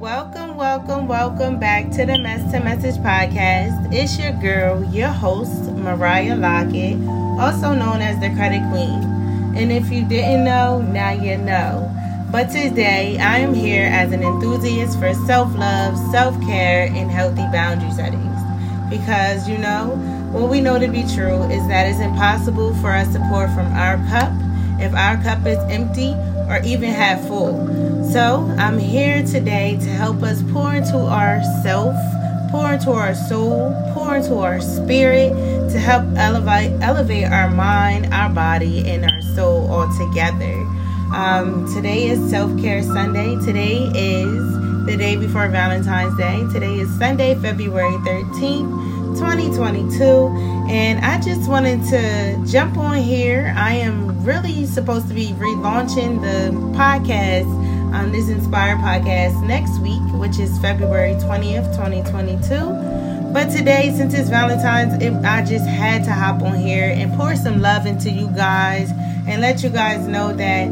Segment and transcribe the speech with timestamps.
[0.00, 3.92] Welcome, welcome, welcome back to the Mess to Message podcast.
[3.92, 6.96] It's your girl, your host, Mariah Lockett,
[7.38, 9.04] also known as the Credit Queen.
[9.54, 11.94] And if you didn't know, now you know.
[12.32, 17.44] But today, I am here as an enthusiast for self love, self care, and healthy
[17.52, 18.40] boundary settings.
[18.88, 19.88] Because, you know,
[20.32, 23.66] what we know to be true is that it's impossible for us to pour from
[23.74, 24.32] our cup
[24.80, 26.16] if our cup is empty
[26.50, 27.54] or even half full.
[28.12, 31.94] So, I'm here today to help us pour into ourself,
[32.50, 35.30] pour into our soul, pour into our spirit
[35.70, 40.52] to help elevate elevate our mind, our body, and our soul all together.
[41.14, 43.36] Um, today is Self Care Sunday.
[43.44, 46.44] Today is the day before Valentine's Day.
[46.52, 50.04] Today is Sunday, February 13th, 2022.
[50.68, 53.54] And I just wanted to jump on here.
[53.56, 57.46] I am really supposed to be relaunching the podcast
[57.92, 63.32] on um, this Inspired podcast next week, which is February 20th, 2022.
[63.32, 67.34] But today, since it's Valentine's, it, I just had to hop on here and pour
[67.34, 68.92] some love into you guys
[69.26, 70.68] and let you guys know that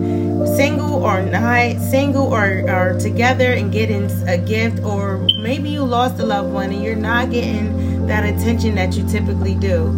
[0.57, 6.21] single or not, single or, or together and getting a gift, or maybe you lost
[6.21, 9.91] a loved one and you're not getting that attention that you typically do.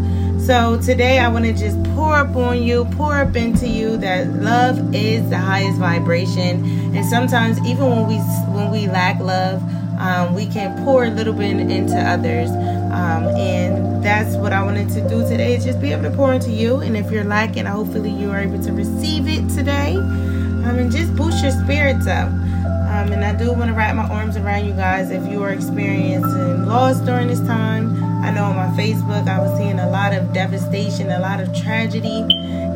[0.50, 4.26] So today I want to just pour up on you, pour up into you that
[4.32, 6.92] love is the highest vibration.
[6.92, 8.16] And sometimes even when we
[8.52, 9.62] when we lack love,
[10.00, 12.50] um, we can pour a little bit into others.
[12.50, 16.34] Um, and that's what I wanted to do today is just be able to pour
[16.34, 16.80] into you.
[16.80, 19.94] And if you're lacking, hopefully you are able to receive it today.
[19.94, 22.26] Um, and just boost your spirits up.
[22.26, 25.50] Um, and I do want to wrap my arms around you guys if you are
[25.50, 28.09] experiencing loss during this time.
[28.22, 31.54] I know on my Facebook I was seeing a lot of devastation, a lot of
[31.54, 32.26] tragedy,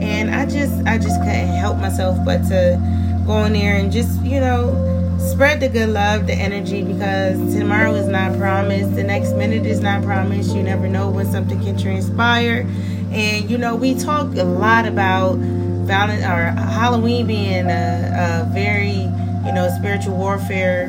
[0.00, 4.20] and I just I just couldn't help myself but to go in there and just
[4.22, 8.94] you know spread the good love, the energy, because tomorrow is not promised.
[8.94, 10.54] The next minute is not promised.
[10.54, 12.66] You never know when something can transpire.
[13.10, 19.02] And you know, we talk a lot about violent or Halloween being a, a very,
[19.46, 20.88] you know, spiritual warfare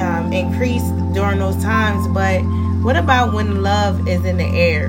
[0.00, 2.06] um, increased during those times.
[2.08, 2.40] But
[2.82, 4.88] what about when love is in the air?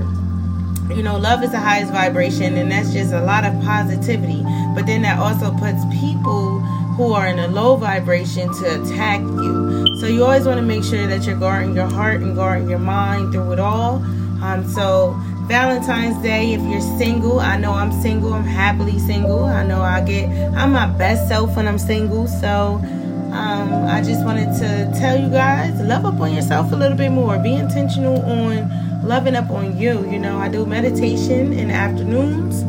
[0.89, 4.43] You know, love is the highest vibration, and that's just a lot of positivity.
[4.75, 6.59] But then that also puts people
[6.95, 9.97] who are in a low vibration to attack you.
[9.99, 12.79] So you always want to make sure that you're guarding your heart and guarding your
[12.79, 13.95] mind through it all.
[14.43, 15.13] Um, so
[15.47, 18.33] Valentine's Day, if you're single, I know I'm single.
[18.33, 19.45] I'm happily single.
[19.45, 22.27] I know I get I'm my best self when I'm single.
[22.27, 22.81] So
[23.71, 27.37] I just wanted to tell you guys, love up on yourself a little bit more.
[27.39, 28.69] Be intentional on
[29.03, 30.09] loving up on you.
[30.09, 32.63] You know, I do meditation in the afternoons.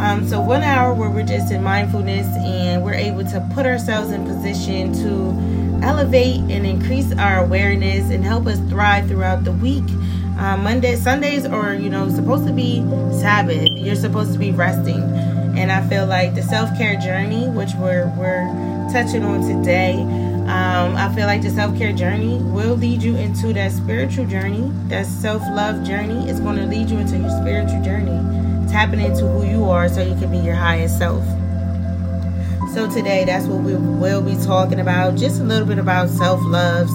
[0.00, 4.10] Um, so one hour where we're just in mindfulness and we're able to put ourselves
[4.10, 9.84] in position to elevate and increase our awareness and help us thrive throughout the week.
[10.38, 12.80] Um, Monday, Sundays are you know supposed to be
[13.20, 13.68] Sabbath.
[13.68, 15.02] You're supposed to be resting,
[15.56, 18.46] and I feel like the self care journey, which we're we're
[18.92, 19.94] touching on today,
[20.72, 24.70] um, I feel like the self care journey will lead you into that spiritual journey,
[24.88, 26.28] that self love journey.
[26.28, 28.18] It's going to lead you into your spiritual journey
[28.72, 31.22] tapping into who you are so you can be your highest self.
[32.72, 36.40] So today that's what we will be talking about, just a little bit about self
[36.42, 36.92] loves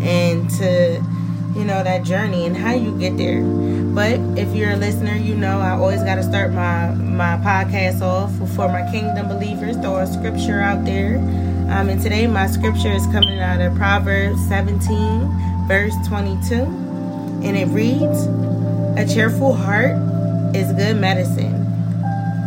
[0.00, 1.04] and to
[1.54, 3.42] you know that journey and how you get there.
[3.42, 8.00] But if you're a listener, you know I always got to start my my podcast
[8.00, 9.76] off for my kingdom believers.
[9.76, 11.18] Throw a scripture out there.
[11.70, 16.54] Um, and today my scripture is coming out of Proverbs 17, verse 22,
[17.44, 18.26] and it reads,
[18.96, 19.96] "A cheerful heart
[20.56, 21.66] is good medicine,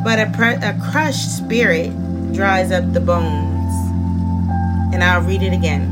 [0.03, 0.27] but a,
[0.67, 1.91] a crushed spirit
[2.33, 3.73] dries up the bones.
[4.91, 5.83] And I'll read it again.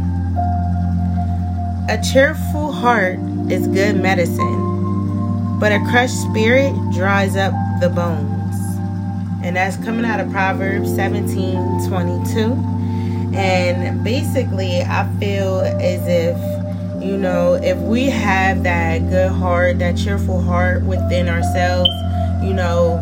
[1.87, 3.19] A cheerful heart
[3.49, 8.55] is good medicine, but a crushed spirit dries up the bones.
[9.43, 12.78] And that's coming out of Proverbs 17 22.
[13.39, 16.37] And basically, I feel as if
[17.01, 21.89] you know, if we have that good heart, that cheerful heart within ourselves,
[22.43, 22.97] you know,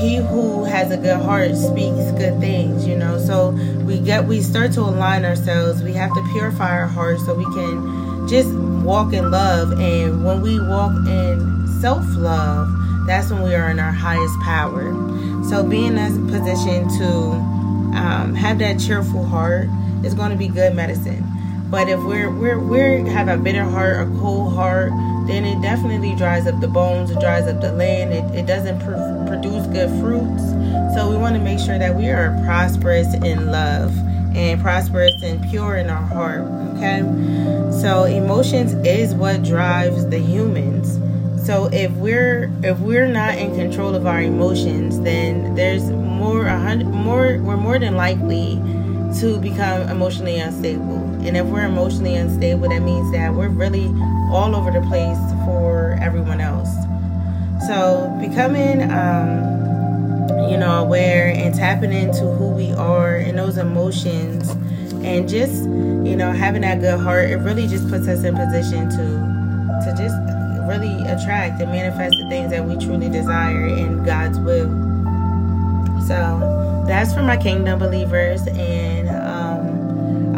[0.00, 3.18] he who has a good heart speaks good things, you know.
[3.18, 3.50] So
[3.84, 5.82] we get we start to align ourselves.
[5.82, 9.72] We have to purify our hearts so we can just walk in love.
[9.80, 14.92] And when we walk in self-love, that's when we are in our highest power.
[15.44, 17.57] So being in a position to
[17.94, 19.68] um, have that cheerful heart
[20.04, 21.24] is going to be good medicine.
[21.70, 24.90] But if we're we're we're have a bitter heart, a cold heart,
[25.26, 28.78] then it definitely dries up the bones, it dries up the land, it, it doesn't
[28.80, 30.42] pr- produce good fruits.
[30.94, 33.94] So we want to make sure that we are prosperous in love
[34.34, 36.40] and prosperous and pure in our heart.
[36.76, 37.00] Okay,
[37.82, 40.98] so emotions is what drives the humans.
[41.44, 46.44] So if we're if we're not in control of our emotions, then there's more
[46.82, 48.56] more we're more than likely
[49.20, 50.98] to become emotionally unstable.
[51.24, 53.86] And if we're emotionally unstable, that means that we're really
[54.30, 56.68] all over the place for everyone else.
[57.66, 59.58] So becoming um,
[60.50, 64.50] you know, aware and tapping into who we are and those emotions
[65.04, 68.88] and just, you know, having that good heart, it really just puts us in position
[68.90, 69.38] to
[69.84, 70.16] to just
[70.66, 74.87] really attract and manifest the things that we truly desire in God's will.
[76.08, 79.08] So that's for my kingdom believers and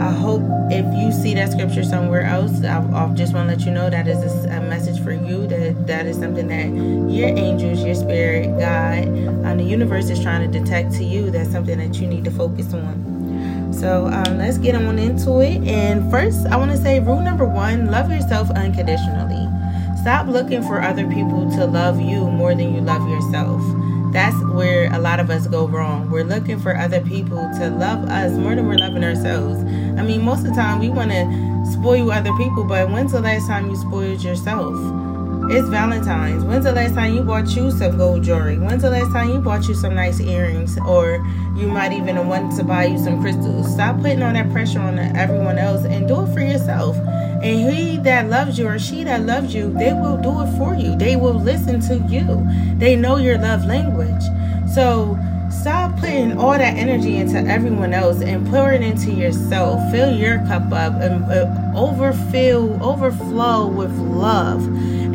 [0.00, 0.40] I hope
[0.70, 3.90] if you see that scripture somewhere else, I, I just want to let you know
[3.90, 5.46] that is a, message for you.
[5.46, 6.68] That that is something that
[7.12, 11.30] your angels, your spirit, God, and the universe is trying to detect to you.
[11.30, 13.74] That's something that you need to focus on.
[13.74, 15.62] So um, let's get on into it.
[15.68, 19.46] And first, I want to say rule number one: love yourself unconditionally.
[20.00, 23.60] Stop looking for other people to love you more than you love yourself
[24.12, 26.10] that's where a lot of us go wrong.
[26.10, 29.62] We're looking for other people to love us more than we're loving ourselves.
[29.98, 33.20] I mean, most of the time we want to spoil other people, but when's the
[33.20, 34.74] last time you spoiled yourself?
[35.52, 36.44] It's Valentine's.
[36.44, 38.56] When's the last time you bought you some gold jewelry?
[38.56, 40.78] When's the last time you bought you some nice earrings?
[40.86, 41.16] Or
[41.56, 43.72] you might even want to buy you some crystals.
[43.74, 46.96] Stop putting all that pressure on everyone else and do it for yourself.
[47.42, 50.76] And he that loves you or she that loves you, they will do it for
[50.76, 50.96] you.
[50.96, 52.46] They will listen to you.
[52.78, 54.22] They know your love language.
[54.72, 55.18] So
[55.50, 59.90] stop putting all that energy into everyone else and pour it into yourself.
[59.90, 64.64] Fill your cup up and uh, overfill, overflow with love.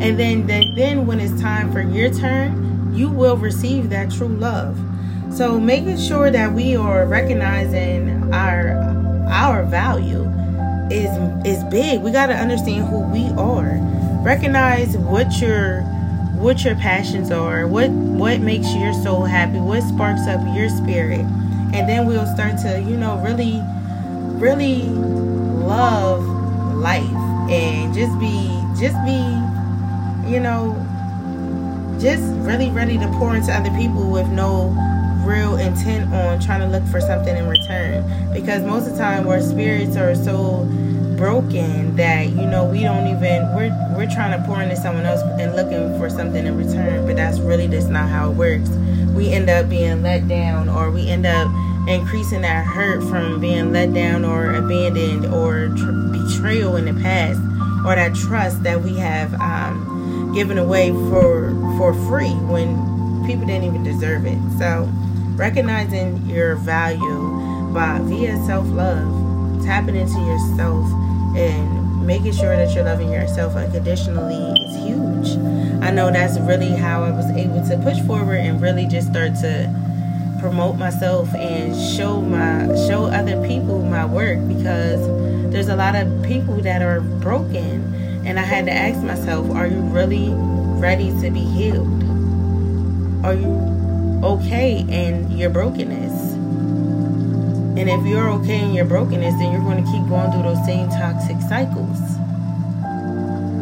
[0.00, 4.28] And then, then, then when it's time for your turn, you will receive that true
[4.28, 4.78] love.
[5.32, 8.76] So making sure that we are recognizing our
[9.28, 10.22] our value
[10.90, 11.10] is
[11.46, 12.00] is big.
[12.00, 13.78] We got to understand who we are.
[14.22, 15.82] Recognize what your
[16.38, 21.20] what your passions are, what what makes your soul happy, what sparks up your spirit.
[21.74, 23.60] And then we'll start to, you know, really
[24.38, 26.24] really love
[26.76, 27.02] life
[27.50, 29.16] and just be just be,
[30.26, 30.74] you know,
[32.00, 34.74] just really ready to pour into other people with no
[35.24, 38.32] real intent on trying to look for something in return.
[38.32, 40.64] Because most of the time our spirits are so
[41.16, 45.22] broken that you know we don't even we're we're trying to pour into someone else
[45.40, 48.68] and looking for something in return but that's really just not how it works.
[49.14, 51.48] We end up being let down or we end up
[51.88, 57.40] increasing that hurt from being let down or abandoned or tr- betrayal in the past
[57.86, 59.95] or that trust that we have um,
[60.36, 62.76] given away for for free when
[63.26, 64.38] people didn't even deserve it.
[64.58, 64.86] So
[65.34, 70.84] recognizing your value by via self-love tapping into yourself
[71.36, 75.38] and making sure that you're loving yourself unconditionally is huge.
[75.82, 79.34] I know that's really how i was able to push forward and really just start
[79.36, 79.74] to
[80.38, 85.00] promote myself and show my show other people my work because
[85.50, 87.95] there's a lot of people that are broken
[88.26, 90.28] and i had to ask myself are you really
[90.78, 92.02] ready to be healed
[93.24, 93.76] are you
[94.22, 96.32] okay in your brokenness.
[97.78, 100.64] And if you're okay in your brokenness, then you're going to keep going through those
[100.64, 101.98] same toxic cycles.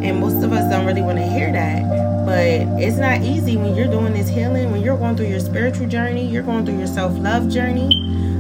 [0.03, 1.83] And most of us don't really want to hear that.
[2.25, 5.89] But it's not easy when you're doing this healing, when you're going through your spiritual
[5.89, 7.89] journey, you're going through your self love journey.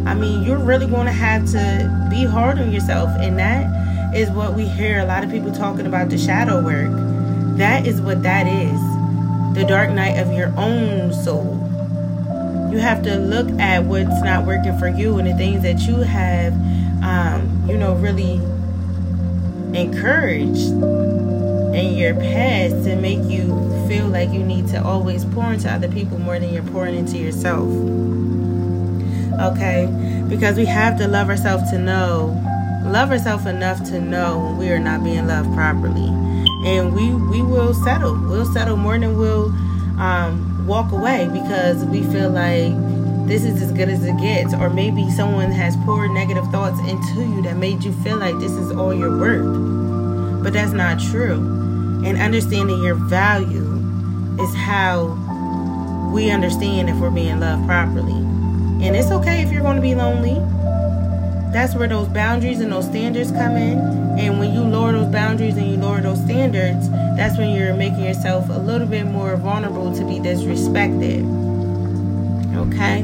[0.06, 3.10] I mean, you're really going to have to be hard on yourself.
[3.20, 3.83] in that
[4.16, 6.90] is what we hear a lot of people talking about the shadow work.
[7.58, 8.80] That is what that is
[9.54, 11.64] the dark night of your own soul
[12.74, 15.94] you have to look at what's not working for you and the things that you
[15.98, 16.52] have,
[17.04, 18.34] um, you know, really
[19.78, 20.72] encouraged
[21.72, 23.46] in your past to make you
[23.86, 27.16] feel like you need to always pour into other people more than you're pouring into
[27.16, 27.68] yourself.
[29.40, 29.86] Okay?
[30.28, 32.32] Because we have to love ourselves to know,
[32.84, 36.08] love ourselves enough to know when we are not being loved properly.
[36.66, 38.14] And we, we will settle.
[38.14, 38.76] We'll settle.
[38.76, 39.46] More than we'll
[39.98, 42.72] um, walk away because we feel like
[43.26, 44.54] this is as good as it gets.
[44.54, 48.52] Or maybe someone has poured negative thoughts into you that made you feel like this
[48.52, 50.42] is all you're worth.
[50.42, 51.40] But that's not true.
[52.04, 53.80] And understanding your value
[54.38, 55.18] is how
[56.12, 58.12] we understand if we're being loved properly.
[58.12, 60.34] And it's okay if you're going to be lonely
[61.54, 63.78] that's where those boundaries and those standards come in.
[64.18, 68.02] And when you lower those boundaries and you lower those standards, that's when you're making
[68.02, 71.22] yourself a little bit more vulnerable to be disrespected.
[72.56, 73.02] Okay?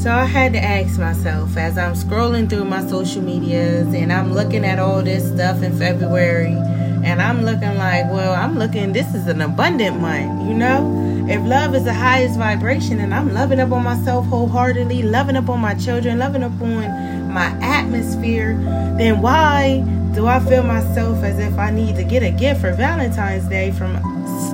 [0.00, 4.32] So I had to ask myself as I'm scrolling through my social medias and I'm
[4.32, 6.56] looking at all this stuff in February
[7.04, 11.26] and I'm looking like, well, I'm looking, this is an abundant month, you know?
[11.28, 15.50] If love is the highest vibration and I'm loving up on myself wholeheartedly, loving up
[15.50, 18.56] on my children, loving up on my atmosphere,
[18.96, 19.80] then why
[20.14, 23.70] do I feel myself as if I need to get a gift for Valentine's Day
[23.70, 23.96] from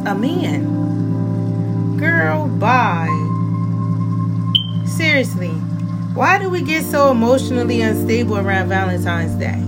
[0.06, 1.96] a man?
[1.98, 3.06] Girl, bye.
[4.86, 5.50] Seriously,
[6.14, 9.60] why do we get so emotionally unstable around Valentine's Day?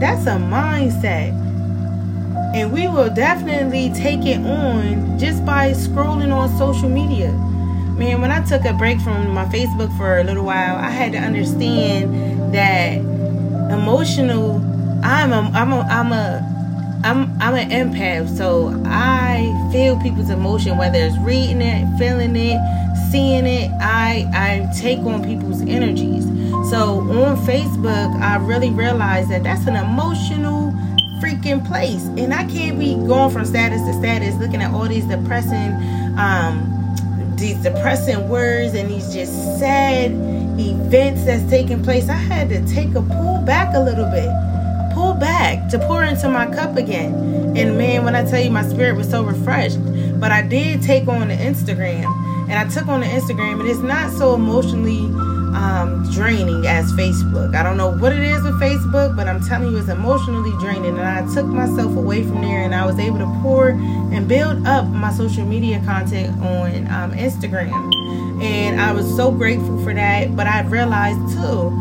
[0.00, 1.41] That's a mindset
[2.54, 7.32] and we will definitely take it on just by scrolling on social media.
[7.96, 11.12] Man, when I took a break from my Facebook for a little while, I had
[11.12, 12.98] to understand that
[13.72, 14.56] emotional.
[15.02, 20.76] I'm a, I'm a, I'm a, I'm, I'm an empath, so I feel people's emotion,
[20.76, 22.60] whether it's reading it, feeling it,
[23.10, 23.70] seeing it.
[23.80, 26.24] I, I take on people's energies.
[26.70, 30.72] So on Facebook, I really realized that that's an emotional
[31.22, 32.04] freaking place.
[32.18, 35.72] And I can't be going from status to status looking at all these depressing
[36.18, 36.68] um
[37.36, 40.12] these depressing words and these just sad
[40.60, 42.08] events that's taking place.
[42.08, 44.30] I had to take a pull back a little bit.
[44.94, 47.14] Pull back to pour into my cup again.
[47.56, 49.78] And man, when I tell you my spirit was so refreshed.
[50.20, 52.04] But I did take on the Instagram.
[52.50, 57.54] And I took on the Instagram and it's not so emotionally um, draining as Facebook.
[57.54, 60.98] I don't know what it is with Facebook, but I'm telling you, it's emotionally draining.
[60.98, 64.66] And I took myself away from there, and I was able to pour and build
[64.66, 68.42] up my social media content on um, Instagram.
[68.42, 70.34] And I was so grateful for that.
[70.34, 71.72] But I realized too,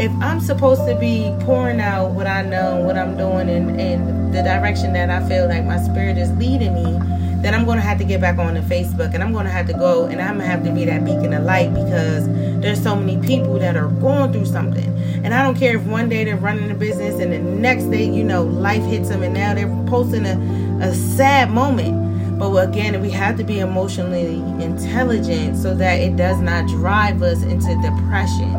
[0.00, 4.34] if I'm supposed to be pouring out what I know, what I'm doing, and, and
[4.34, 7.82] the direction that I feel like my spirit is leading me then I'm going to
[7.82, 10.20] have to get back on the Facebook and I'm going to have to go and
[10.20, 12.26] I'm going to have to be that beacon of light because
[12.60, 14.86] there's so many people that are going through something.
[15.24, 18.04] And I don't care if one day they're running a business and the next day,
[18.04, 20.38] you know, life hits them and now they're posting a,
[20.82, 22.38] a sad moment.
[22.38, 27.42] But again, we have to be emotionally intelligent so that it does not drive us
[27.42, 28.54] into depression.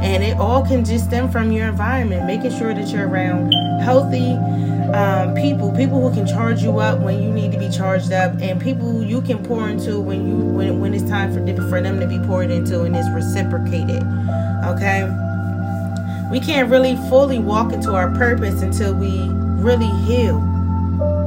[0.00, 4.32] And it all can just stem from your environment, making sure that you're around healthy,
[4.92, 8.40] um, people, people who can charge you up when you need to be charged up,
[8.40, 11.98] and people you can pour into when you when when it's time for for them
[11.98, 14.02] to be poured into, and it's reciprocated.
[14.64, 15.04] Okay,
[16.30, 19.28] we can't really fully walk into our purpose until we
[19.62, 20.38] really heal.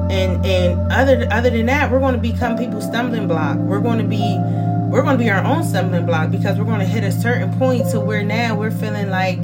[0.10, 3.58] And and other other than that, we're going to become people's stumbling block.
[3.58, 4.40] We're going to be
[4.90, 7.52] we're going to be our own stumbling block because we're going to hit a certain
[7.60, 9.40] point to where now we're feeling like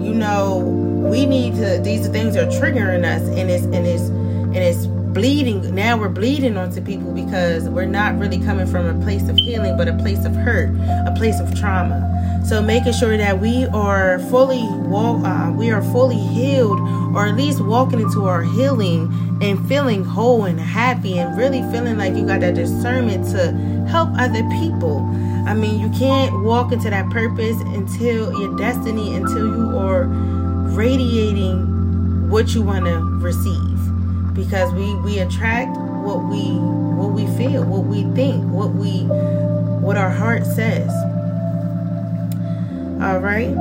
[0.00, 4.56] you know, we need to these things are triggering us and it's and it's and
[4.56, 9.28] it's bleeding now we're bleeding onto people because we're not really coming from a place
[9.28, 10.70] of healing but a place of hurt
[11.06, 12.06] a place of trauma
[12.46, 16.80] so making sure that we are fully walk, uh, we are fully healed
[17.14, 19.12] or at least walking into our healing
[19.42, 23.52] and feeling whole and happy and really feeling like you got that discernment to
[23.90, 25.00] help other people
[25.46, 30.04] I mean, you can't walk into that purpose until your destiny, until you are
[30.76, 33.69] radiating what you want to receive.
[34.34, 36.56] Because we we attract what we
[36.96, 39.04] what we feel, what we think, what we
[39.82, 40.90] what our heart says.
[43.02, 43.54] All right.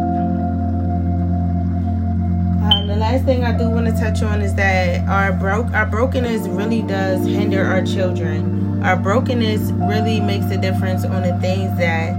[2.72, 5.86] Um, the last thing I do want to touch on is that our broke our
[5.86, 11.78] brokenness really does hinder our children our brokenness really makes a difference on the things
[11.78, 12.14] that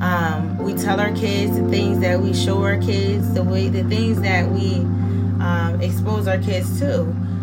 [0.00, 3.82] um, we tell our kids, the things that we show our kids, the way the
[3.84, 4.76] things that we
[5.42, 7.02] um, expose our kids to.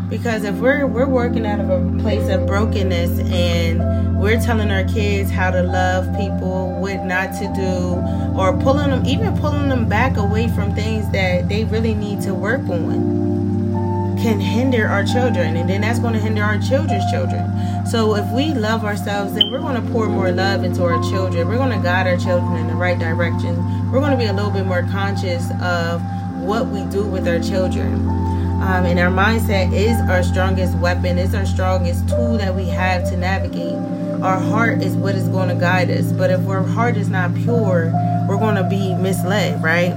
[0.09, 4.83] Because if we're we're working out of a place of brokenness and we're telling our
[4.83, 9.89] kids how to love people, what not to do, or pulling them even pulling them
[9.89, 15.57] back away from things that they really need to work on can hinder our children.
[15.57, 17.85] And then that's going to hinder our children's children.
[17.87, 21.47] So if we love ourselves then we're going to pour more love into our children.
[21.47, 23.55] We're going to guide our children in the right direction.
[23.91, 25.99] We're going to be a little bit more conscious of
[26.41, 31.17] what we do with our children um, and our mindset is our strongest weapon.
[31.17, 33.75] It's our strongest tool that we have to navigate.
[34.21, 36.11] Our heart is what is going to guide us.
[36.11, 37.91] But if our heart is not pure
[38.27, 39.93] we're going to be misled right?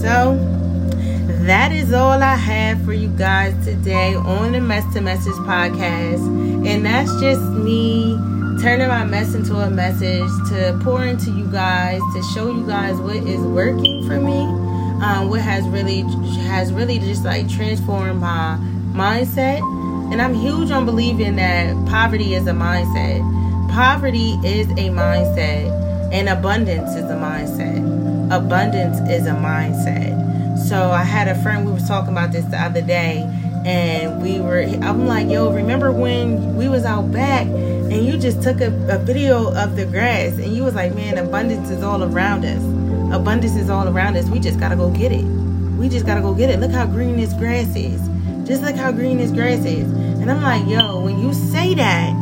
[0.00, 0.36] So
[1.44, 6.24] that is all I have for you guys today on the Mess to Message podcast.
[6.66, 8.16] And that's just me
[8.60, 12.96] turning my mess into a message to pour into you guys, to show you guys
[12.96, 14.40] what is working for me,
[15.02, 16.02] um, what has really
[16.46, 18.58] has really just like transformed my
[18.92, 19.60] mindset.
[20.12, 23.20] And I'm huge on believing that poverty is a mindset.
[23.70, 25.84] Poverty is a mindset.
[26.12, 27.78] And abundance is a mindset.
[28.30, 30.16] Abundance is a mindset.
[30.68, 33.28] So I had a friend, we were talking about this the other day,
[33.66, 38.42] and we were, I'm like, yo, remember when we was out back and you just
[38.42, 42.02] took a, a video of the grass and you was like, man, abundance is all
[42.02, 42.75] around us.
[43.12, 44.28] Abundance is all around us.
[44.28, 45.24] We just gotta go get it.
[45.78, 46.58] We just gotta go get it.
[46.60, 48.00] Look how green this grass is.
[48.46, 49.90] Just look how green this grass is.
[49.90, 52.12] And I'm like, yo, when you say that,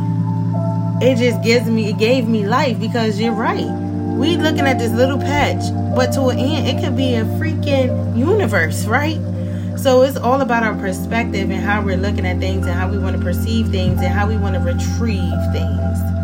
[1.01, 3.65] it just gives me, it gave me life because you're right.
[3.65, 5.63] We looking at this little patch,
[5.95, 9.19] but to an end, it could be a freaking universe, right?
[9.77, 12.97] So it's all about our perspective and how we're looking at things and how we
[12.97, 16.14] want to perceive things and how we want to retrieve things.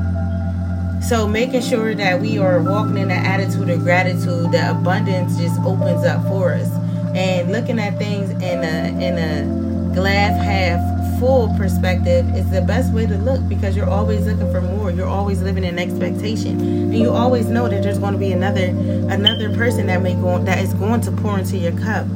[1.08, 5.60] So making sure that we are walking in the attitude of gratitude, that abundance just
[5.62, 6.70] opens up for us.
[7.15, 12.93] And looking at things in a in a glass half full perspective is the best
[12.93, 14.89] way to look because you're always looking for more.
[14.89, 16.60] You're always living in expectation.
[16.60, 20.39] And you always know that there's going to be another another person that may go
[20.43, 22.08] that is going to pour into your cup.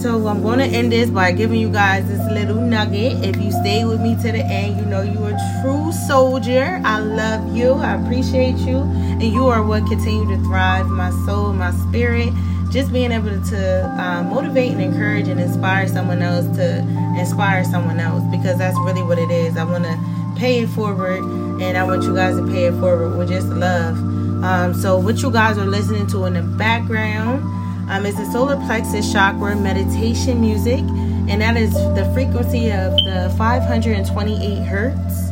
[0.00, 3.22] So I'm going to end this by giving you guys this little nugget.
[3.22, 6.80] If you stay with me to the end, you know you're a true soldier.
[6.86, 7.72] I love you.
[7.74, 8.78] I appreciate you.
[8.78, 12.30] And you are what continue to thrive my soul, my spirit.
[12.70, 16.78] Just being able to uh, motivate and encourage and inspire someone else to
[17.18, 19.58] inspire someone else because that's really what it is.
[19.58, 19.98] I want to
[20.38, 21.22] pay it forward
[21.60, 23.98] and I want you guys to pay it forward with just love.
[24.42, 27.59] Um, so, what you guys are listening to in the background
[27.90, 33.34] um, it's the solar plexus chakra meditation music, and that is the frequency of the
[33.36, 35.30] 528 hertz.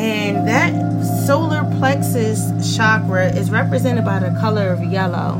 [0.00, 0.72] And that
[1.26, 5.34] solar plexus chakra is represented by the color of yellow.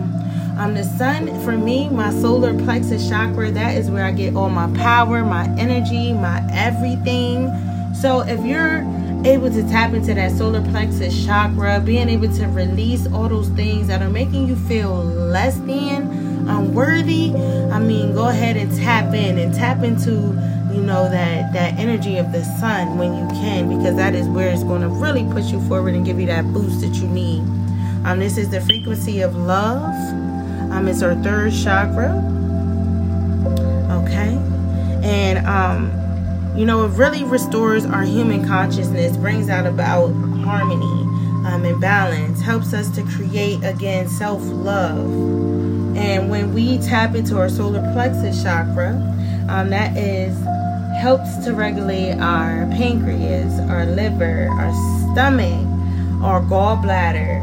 [0.56, 4.48] Um, the sun, for me, my solar plexus chakra, that is where I get all
[4.48, 7.50] my power, my energy, my everything.
[7.92, 8.82] So if you're
[9.24, 13.86] able to tap into that solar plexus chakra, being able to release all those things
[13.86, 15.91] that are making you feel less than,
[16.52, 17.34] unworthy,
[17.72, 20.10] I mean, go ahead and tap in and tap into,
[20.72, 24.52] you know, that that energy of the sun when you can, because that is where
[24.52, 27.40] it's going to really push you forward and give you that boost that you need.
[28.04, 29.94] Um, this is the frequency of love.
[30.72, 32.10] Um, it's our third chakra.
[34.02, 34.38] Okay,
[35.02, 40.08] and um, you know, it really restores our human consciousness, brings out about
[40.44, 41.01] harmony
[41.46, 45.42] um, and balance, helps us to create again self love
[45.96, 48.90] and when we tap into our solar plexus chakra,
[49.48, 50.36] um, that is
[50.98, 54.72] helps to regulate our pancreas, our liver, our
[55.12, 55.66] stomach,
[56.22, 57.42] our gallbladder,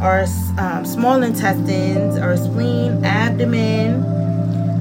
[0.00, 0.24] our
[0.58, 4.02] um, small intestines, our spleen, abdomen,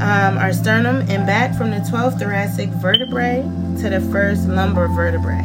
[0.02, 3.42] um, our sternum, and back from the 12th thoracic vertebrae
[3.82, 5.44] to the first lumbar vertebrae.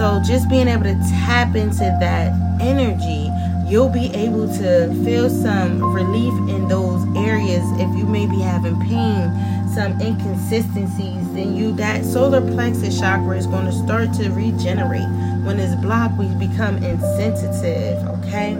[0.00, 3.28] So just being able to tap into that energy
[3.68, 8.80] you'll be able to feel some relief in those areas if you may be having
[8.80, 9.28] pain
[9.68, 15.06] some inconsistencies then you that solar plexus chakra is going to start to regenerate.
[15.44, 18.54] When it's blocked we become insensitive okay?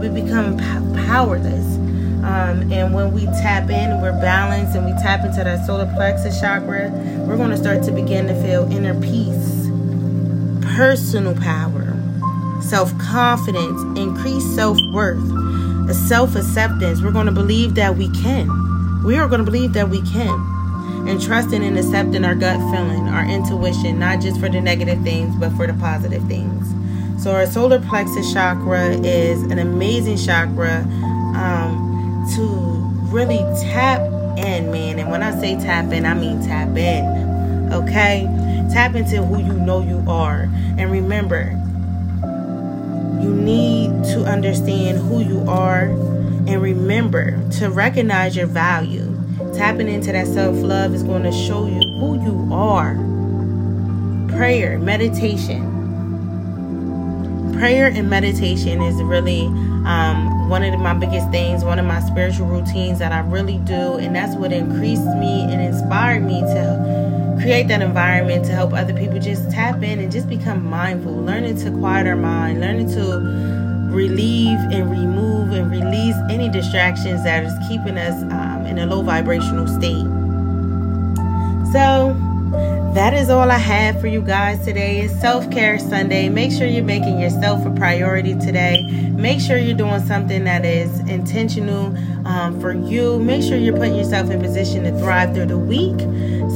[0.00, 0.56] We become
[1.06, 1.76] powerless.
[2.24, 6.40] Um, and when we tap in we're balanced and we tap into that solar plexus
[6.40, 6.90] chakra
[7.28, 9.37] we're going to start to begin to feel inner peace
[10.78, 11.92] personal power
[12.60, 15.18] self confidence, increased self worth,
[15.90, 17.02] a self acceptance.
[17.02, 19.02] We're going to believe that we can.
[19.02, 20.38] We are going to believe that we can.
[21.08, 25.34] And trusting and accepting our gut feeling, our intuition, not just for the negative things,
[25.34, 26.72] but for the positive things.
[27.24, 30.82] So, our solar plexus chakra is an amazing chakra
[31.34, 32.44] um, to
[33.12, 33.38] really
[33.72, 34.00] tap
[34.38, 35.00] in, man.
[35.00, 37.72] And when I say tap in, I mean tap in.
[37.72, 38.28] Okay?
[38.72, 40.48] Tap into who you know you are.
[40.76, 41.50] And remember,
[43.22, 45.84] you need to understand who you are
[46.48, 49.14] and remember to recognize your value.
[49.54, 52.94] Tapping into that self love is going to show you who you are.
[54.36, 55.74] Prayer, meditation.
[57.58, 59.46] Prayer and meditation is really
[59.84, 63.96] um, one of my biggest things, one of my spiritual routines that I really do,
[63.98, 66.97] and that's what increased me and inspired me to
[67.40, 71.56] create that environment to help other people just tap in and just become mindful, learning
[71.56, 73.18] to quiet our mind, learning to
[73.94, 79.02] relieve and remove and release any distractions that is keeping us um, in a low
[79.02, 80.04] vibrational state.
[81.72, 82.16] So,
[82.94, 85.02] that is all I have for you guys today.
[85.02, 86.28] It's Self Care Sunday.
[86.28, 88.82] Make sure you're making yourself a priority today.
[89.12, 91.96] Make sure you're doing something that is intentional
[92.26, 93.18] um, for you.
[93.20, 95.98] Make sure you're putting yourself in position to thrive through the week.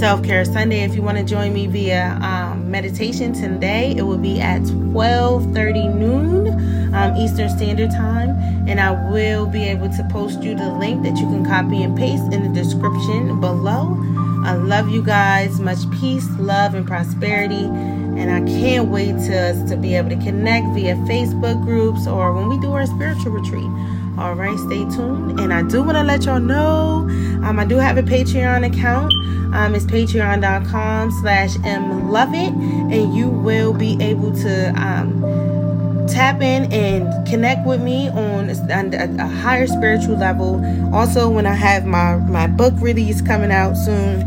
[0.02, 0.82] Self Care Sunday.
[0.82, 5.94] If you want to join me via um, meditation today, it will be at 12:30
[5.94, 6.48] noon.
[6.92, 8.30] um, Eastern Standard Time,
[8.66, 11.96] and I will be able to post you the link that you can copy and
[11.96, 13.96] paste in the description below.
[14.44, 15.60] I love you guys.
[15.60, 17.64] Much peace, love, and prosperity.
[17.64, 22.48] And I can't wait to to be able to connect via Facebook groups or when
[22.48, 23.70] we do our spiritual retreat.
[24.18, 25.40] All right, stay tuned.
[25.40, 27.08] And I do want to let y'all know
[27.42, 29.12] um, I do have a Patreon account.
[29.54, 32.52] Um, it's patreon.com slash mloveit.
[32.92, 39.16] And you will be able to um, tap in and connect with me on a,
[39.18, 40.62] a higher spiritual level.
[40.94, 44.22] Also, when I have my, my book release coming out soon,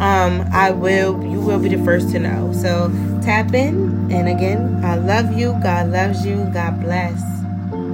[0.00, 2.52] um, I will, you will be the first to know.
[2.52, 2.90] So
[3.22, 4.10] tap in.
[4.10, 5.58] And again, I love you.
[5.62, 6.48] God loves you.
[6.54, 7.39] God bless.